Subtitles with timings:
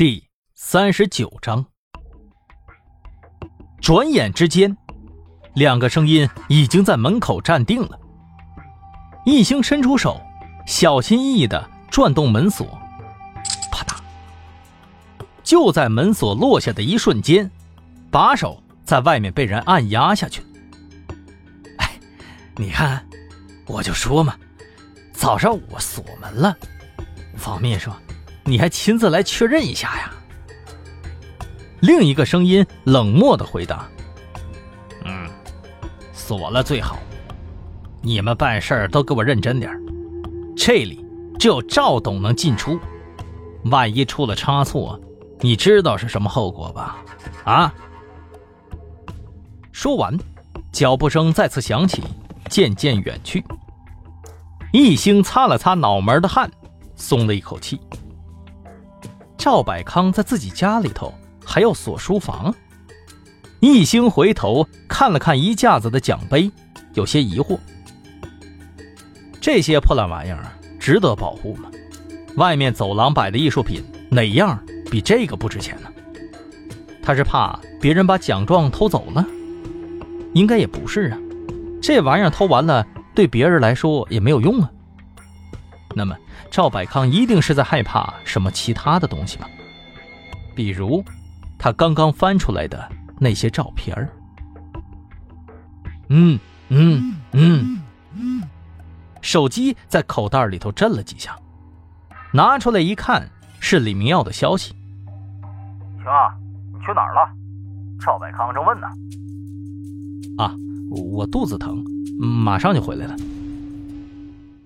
[0.00, 1.62] 第三十九章。
[3.82, 4.74] 转眼之间，
[5.52, 8.00] 两个声音已经在门口站定了。
[9.26, 10.18] 一星伸出手，
[10.66, 12.66] 小心翼翼的转动门锁，
[13.70, 13.98] 啪嗒！
[15.42, 17.50] 就在门锁落下的一瞬间，
[18.10, 20.42] 把手在外面被人按压下去。
[21.76, 21.90] 哎，
[22.56, 23.06] 你看，
[23.66, 24.34] 我就说嘛，
[25.12, 26.56] 早上我锁门了。
[27.36, 27.90] 方秘书，
[28.44, 30.12] 你还亲自来确认一下呀？
[31.80, 33.88] 另一个声音冷漠的回答
[35.04, 35.28] ：“嗯，
[36.12, 36.98] 锁了最好。
[38.02, 39.70] 你们办事儿都给我认真点
[40.56, 41.04] 这里
[41.38, 42.78] 只有赵董能进出，
[43.64, 45.00] 万一出了差错，
[45.40, 46.98] 你知道是什么后果吧？
[47.44, 47.72] 啊！”
[49.72, 50.14] 说完，
[50.72, 52.02] 脚步声再次响起，
[52.50, 53.42] 渐渐远去。
[54.72, 56.50] 一星擦了擦脑门的汗。
[56.94, 57.80] 松了一口气。
[59.40, 62.54] 赵百康在自己家里头还要锁书房。
[63.60, 66.50] 一星回头看了看一架子的奖杯，
[66.92, 67.58] 有些疑惑：
[69.40, 70.44] 这些破烂玩意儿
[70.78, 71.70] 值得保护吗？
[72.36, 75.88] 外面走廊摆的艺术品哪样比这个不值钱呢？
[77.02, 79.26] 他是怕别人把奖状偷走了？
[80.34, 81.18] 应该也不是啊，
[81.80, 84.70] 这玩意儿偷完了对别人来说也没有用啊。
[85.94, 86.16] 那么。
[86.50, 89.48] 赵百康一定是在害怕什么其他的东西吧？
[90.54, 91.04] 比如，
[91.58, 94.08] 他刚刚翻出来的那些照片儿。
[96.08, 96.38] 嗯
[96.70, 97.80] 嗯嗯
[98.12, 98.42] 嗯，
[99.20, 101.36] 手机在口袋里头震了几下，
[102.32, 103.30] 拿出来一看，
[103.60, 104.74] 是李明耀的消息。
[105.98, 106.34] 行啊，
[106.72, 107.30] 你去哪儿了？
[108.00, 108.88] 赵百康正问呢。
[110.36, 110.52] 啊，
[110.90, 111.84] 我肚子疼，
[112.18, 113.14] 马上就回来了。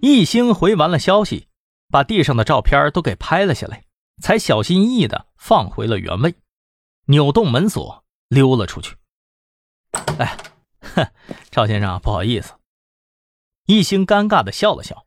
[0.05, 1.49] 一星回完了消息。
[1.89, 3.85] 把地上的照片都给拍了下来，
[4.21, 6.35] 才小心翼翼的放回了原位，
[7.07, 8.97] 扭动门锁溜了出去。
[10.19, 10.37] 哎，
[10.81, 11.09] 哼，
[11.51, 12.53] 赵先生，不好意思。
[13.67, 15.07] 一星尴尬的笑了笑，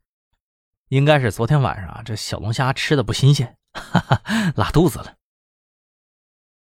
[0.87, 4.21] 应该是昨天晚上啊这小龙虾吃的不新鲜，哈哈，
[4.55, 5.17] 拉肚子了。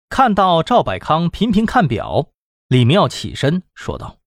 [0.10, 2.30] 看到赵百康频频看表，
[2.68, 4.18] 李明耀起身说道：“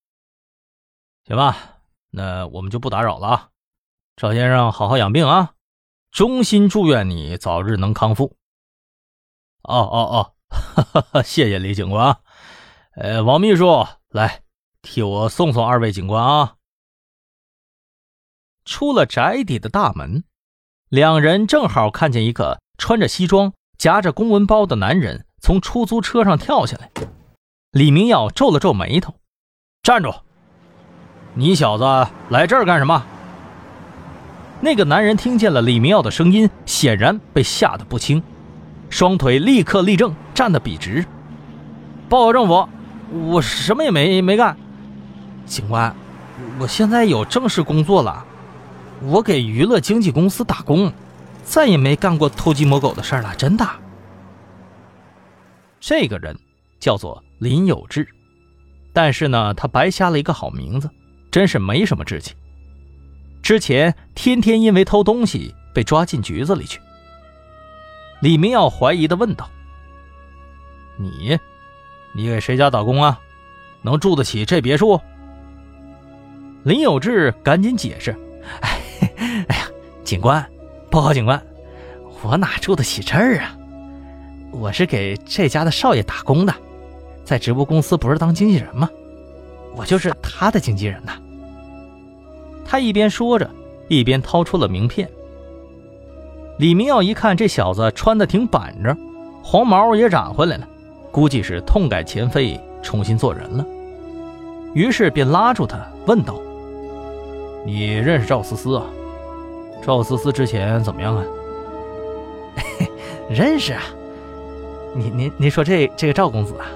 [1.29, 3.51] 行吧，那我们就不打扰了啊，
[4.23, 5.55] 赵先生，好好养病啊。”
[6.13, 8.37] 衷心祝愿你早日能康复。
[9.63, 10.33] 哦哦
[11.13, 12.21] 哦， 谢谢李警官啊。
[12.95, 14.43] 呃，王秘书，来
[14.81, 16.55] 替我送送二位警官啊。
[18.65, 20.23] 出了宅邸的大门，
[20.89, 26.89] 两人正好看见一个穿着西装、夹着公文包的男人从出租车上跳下来。
[27.73, 29.17] 李明耀皱了皱眉头
[29.83, 30.15] ：“站住！
[31.35, 31.85] 你小子
[32.31, 33.05] 来这儿干什么？”
[34.65, 38.23] 那个男人听见了李明耀的声音，显然被吓得不轻，
[38.89, 41.05] 双腿立刻立正，站得笔直。
[42.09, 42.69] 报告政府，
[43.33, 44.57] 我什么也没没干。
[45.45, 45.93] 警官，
[46.61, 48.25] 我现在有正式工作了，
[49.03, 50.93] 我给娱乐经纪公司打工，
[51.43, 53.69] 再也没干过偷鸡摸狗的事了，真的。
[55.81, 56.39] 这个人
[56.79, 58.07] 叫做林有志，
[58.93, 60.89] 但是呢，他白瞎了一个好名字，
[61.33, 62.33] 真是没什么志气。
[63.53, 66.81] 之前天天因为偷东西被抓进局子里去。
[68.23, 69.47] 李明耀怀疑的问道
[70.97, 71.39] ：“你，
[72.15, 73.21] 你给谁家打工啊？
[73.83, 74.99] 能住得起这别墅？”
[76.65, 78.17] 林有志赶紧解释
[78.63, 78.81] ：“哎，
[79.49, 79.67] 哎呀，
[80.03, 80.43] 警官，
[80.91, 81.39] 报告警官，
[82.23, 83.55] 我哪住得起这儿啊？
[84.51, 86.55] 我是给这家的少爷打工的，
[87.23, 88.89] 在直播公司不是当经纪人吗？
[89.77, 91.13] 我就是他的经纪人呐。”
[92.65, 93.49] 他一边说着，
[93.89, 95.09] 一边掏出了名片。
[96.59, 98.97] 李明耀一看，这小子穿的挺板正，
[99.43, 100.69] 黄毛也染回来了，
[101.11, 103.67] 估计是痛改前非，重新做人了。
[104.75, 106.41] 于是便拉住他，问道
[107.67, 108.85] ：“你认识赵思思啊？
[109.83, 111.25] 赵思思之前怎么样啊
[113.29, 113.83] ？”“认识啊。
[114.95, 116.67] 您您您说这这个赵公子啊？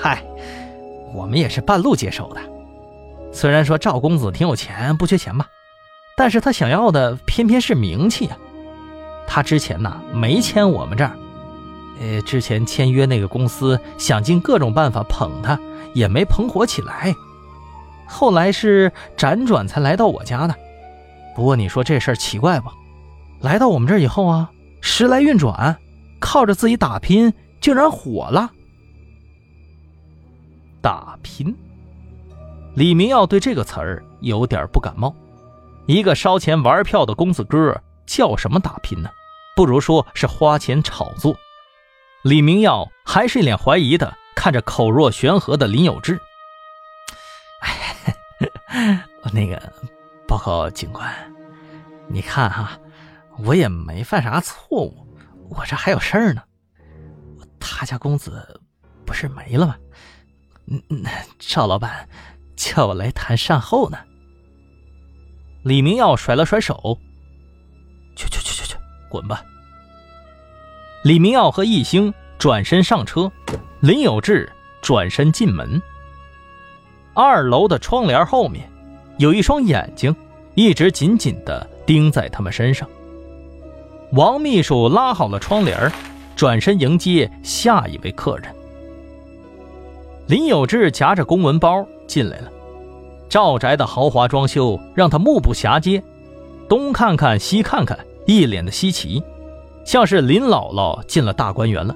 [0.00, 0.22] 嗨，
[1.14, 2.40] 我们也是半路接手的。”
[3.34, 5.48] 虽然说赵公子挺有钱，不缺钱吧，
[6.16, 8.38] 但是他想要的偏偏是名气啊。
[9.26, 11.16] 他之前呐没签我们这儿，
[12.00, 15.58] 呃，之前签约那个公司想尽各种办法捧他，
[15.94, 17.12] 也没捧火起来。
[18.06, 20.54] 后来是辗转才来到我家的。
[21.34, 22.70] 不过你说这事儿奇怪不？
[23.40, 24.50] 来到我们这儿以后啊，
[24.80, 25.76] 时来运转，
[26.20, 28.52] 靠着自己打拼，竟然火了。
[30.80, 31.52] 打拼。
[32.74, 35.14] 李明耀对这个词儿有点不感冒。
[35.86, 39.10] 一个烧钱玩票的公子哥叫什么打拼呢？
[39.54, 41.36] 不如说是花钱炒作。
[42.22, 46.18] 李明耀还是一脸怀疑的看着口若悬河的林有志。
[47.60, 48.98] 哎，
[49.32, 49.60] 那个
[50.26, 51.08] 报告警官，
[52.08, 52.78] 你看哈，
[53.38, 55.06] 我也没犯啥错误，
[55.50, 56.42] 我这还有事儿呢。
[57.60, 58.60] 他家公子
[59.06, 59.76] 不是没了吗？
[60.66, 61.04] 嗯嗯，
[61.38, 62.08] 赵老板
[62.56, 63.98] 叫我来谈善后呢。
[65.62, 66.98] 李明耀甩了甩手
[68.16, 68.76] ：“去去去去去，
[69.08, 69.42] 滚吧！”
[71.04, 73.30] 李明耀和易兴转身上车，
[73.80, 74.50] 林有志
[74.82, 75.80] 转身进门。
[77.14, 78.68] 二楼的窗帘后面，
[79.18, 80.14] 有一双眼睛
[80.54, 82.88] 一直紧紧地盯在他们身上。
[84.12, 85.90] 王秘书拉好了窗帘，
[86.36, 88.54] 转身迎接下一位客人。
[90.26, 92.50] 林有志夹着公文包进来了。
[93.28, 96.02] 赵宅的豪华装修让他目不暇接，
[96.68, 99.22] 东看看西看看，一脸的稀奇。
[99.84, 101.94] 像是林姥姥进了大观园了。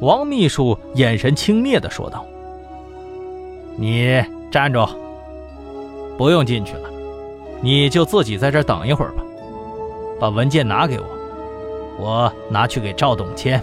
[0.00, 2.24] 王秘书眼神轻蔑地说道
[3.76, 4.86] ：“你站住，
[6.16, 6.88] 不用进去了，
[7.60, 9.24] 你就自己在这等一会儿吧。
[10.20, 11.06] 把文件拿给我，
[11.98, 13.60] 我拿去给赵董签。”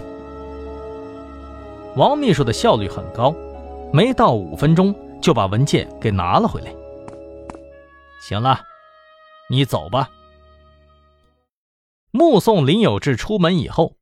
[1.96, 3.32] 王秘书的效率很高，
[3.94, 4.92] 没到五分钟
[5.22, 6.74] 就把文件给拿了回来。
[8.20, 8.60] 行了，
[9.48, 10.10] 你走吧。
[12.10, 13.94] 目送林有志出门以后，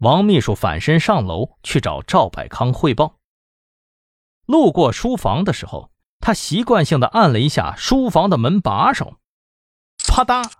[0.00, 3.16] 王秘书反身上楼去找赵百康汇报。
[4.44, 9.14] 路过书房的时候，他习惯性的按了一下书房的门把手，
[10.06, 10.52] 啪嗒，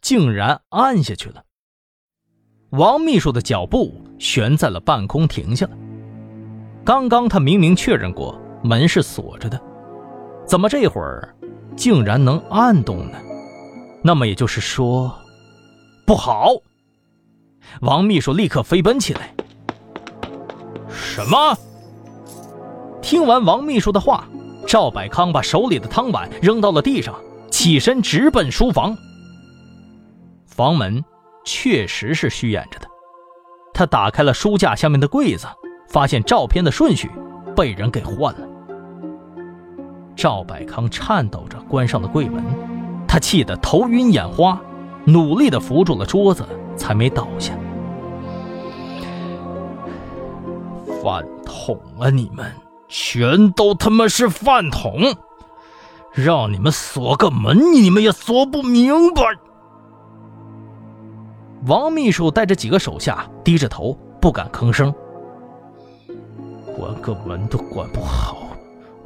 [0.00, 1.44] 竟然按下去了。
[2.70, 5.76] 王秘书的脚步悬在了半空，停下了。
[6.88, 9.60] 刚刚他明明确认过门是锁着的，
[10.46, 11.36] 怎么这会儿
[11.76, 13.18] 竟然能按动呢？
[14.02, 15.14] 那么也就是说。
[16.06, 16.54] 不好！
[17.82, 19.34] 王秘书立刻飞奔起来。
[20.88, 21.54] 什么？
[23.02, 24.26] 听完王秘书的话，
[24.66, 27.14] 赵百康把手里的汤碗扔到了地上，
[27.50, 28.96] 起身直奔书房。
[30.46, 31.04] 房门
[31.44, 32.88] 确实是虚掩着的。
[33.74, 35.46] 他打开了书架下面的柜子，
[35.88, 37.10] 发现照片的顺序
[37.56, 38.46] 被人给换了。
[40.14, 42.44] 赵百康颤抖着关上了柜门，
[43.08, 44.60] 他气得头晕眼花。
[45.04, 46.44] 努力的扶住了桌子，
[46.76, 47.54] 才没倒下。
[51.02, 52.10] 饭桶啊！
[52.10, 52.52] 你们
[52.88, 55.14] 全都他妈是饭桶！
[56.12, 59.22] 让你们锁个门，你们也锁不明白。
[61.66, 64.92] 王秘书带着几个手下低着头，不敢吭声。
[66.78, 68.56] 关个门都管不好，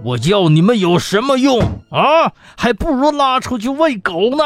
[0.05, 1.59] 我要你们有什么用
[1.91, 2.31] 啊？
[2.55, 4.45] 还不如拉出去喂狗呢！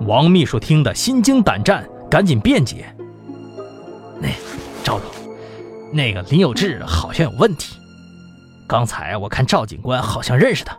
[0.00, 2.92] 王秘书听得心惊胆战，赶紧辩解
[4.20, 4.28] ：“那
[4.82, 5.08] 赵总，
[5.92, 7.76] 那个林有志好像有问题。
[8.66, 10.76] 刚才我看赵警官好像认识他，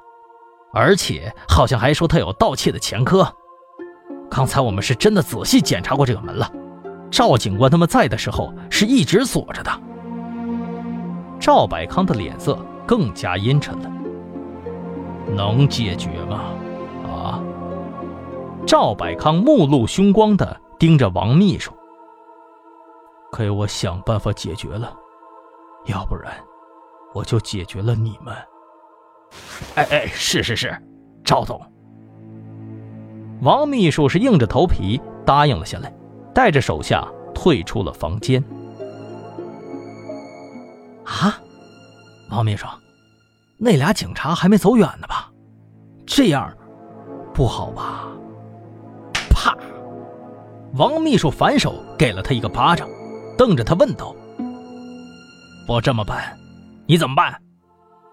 [0.73, 3.33] 而且好像还说他有盗窃的前科。
[4.29, 6.51] 刚才我们是真的仔细检查过这个门了。
[7.09, 9.71] 赵警官他们在的时候是一直锁着的。”
[11.39, 13.91] 赵百康的脸色更加阴沉了
[15.35, 16.51] ：“能解决吗？”
[17.07, 17.41] 啊
[18.65, 21.71] 赵百康目露凶光的盯着王秘书，
[23.31, 24.93] 给我想办法解决了，
[25.85, 26.33] 要不然
[27.13, 28.35] 我就解决了你们。
[29.75, 30.75] 哎哎，是是是，
[31.23, 31.61] 赵总。
[33.41, 35.93] 王秘书是硬着头皮答应了下来，
[36.33, 38.43] 带着手下退出了房间。
[41.17, 41.41] 啊，
[42.29, 42.67] 王秘书，
[43.57, 45.31] 那俩警察还没走远呢吧？
[46.05, 46.55] 这样
[47.33, 48.07] 不好吧？
[49.31, 49.55] 啪！
[50.75, 52.87] 王秘书反手给了他一个巴掌，
[53.35, 54.15] 瞪着他问道
[55.67, 56.37] ：“我这么办，
[56.85, 57.35] 你怎么办？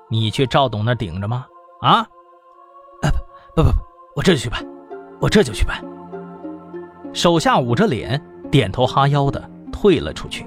[0.09, 1.47] 你去赵董那顶着吗？
[1.83, 2.07] 啊？
[3.03, 3.09] 不
[3.55, 3.79] 不不不，
[4.17, 4.65] 我这就去办，
[5.21, 5.85] 我这就去办。”
[7.13, 8.19] 手下捂着脸，
[8.51, 10.47] 点头哈腰的退了出去。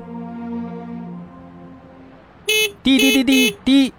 [2.87, 3.93] 滴滴滴滴滴！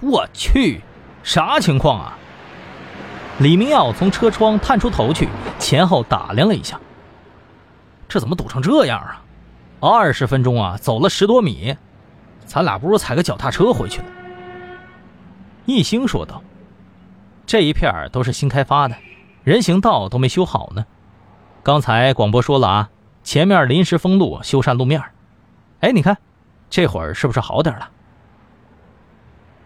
[0.00, 0.80] 我去，
[1.22, 2.16] 啥情况啊？
[3.40, 5.28] 李明耀从车窗探出头去，
[5.58, 6.80] 前后打量了一下。
[8.08, 9.22] 这怎么堵成这样啊？
[9.80, 11.76] 二十分钟啊，走了十多米，
[12.46, 14.06] 咱俩不如踩个脚踏车回去呢。
[15.66, 16.42] 一星说道
[17.44, 18.96] ：“这一片都是新开发的，
[19.44, 20.86] 人行道都没修好呢。
[21.62, 22.90] 刚才广播说了啊，
[23.22, 25.02] 前面临时封路，修缮路面。
[25.80, 26.16] 哎，你看，
[26.72, 27.90] 这会儿是不是好点了？”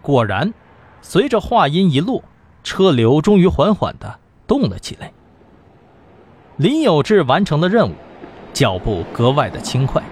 [0.02, 0.52] 果然，
[1.00, 2.22] 随着话音一落。
[2.68, 5.12] 车流终于缓缓的动了起来。
[6.56, 7.94] 林有志完成了任务，
[8.52, 10.02] 脚步格外的轻快。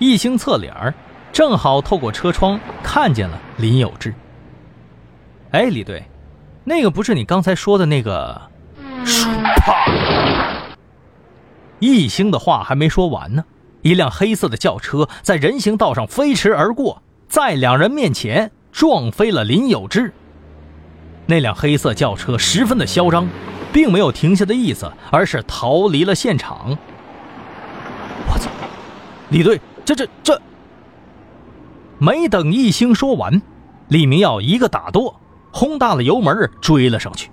[0.00, 0.92] 一星侧脸儿，
[1.32, 4.12] 正好透过车窗看见了林有志。
[5.52, 6.04] 哎，李队，
[6.64, 8.50] 那个不是你刚才说的那个？
[9.58, 9.86] 啪！
[11.78, 13.44] 一星的话还没说完呢，
[13.86, 20.12] 一辆黑色的轿车在人行道上飞驰而过，在两人面前撞飞了林有志。
[21.26, 23.28] 那辆黑色轿车十分的嚣张，
[23.72, 26.76] 并没有停下的意思，而是逃离了现场。
[28.26, 28.50] 我操！
[29.28, 30.42] 李队，这这这！
[31.98, 33.40] 没等一星说完，
[33.86, 35.20] 李明耀一个打舵，
[35.52, 37.30] 轰大了油门追了上去。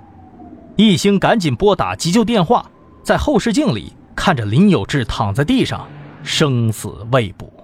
[0.75, 2.69] 一星赶紧拨打急救电话，
[3.01, 5.87] 在后视镜里看着林有志躺在地上，
[6.23, 7.62] 生死未卜。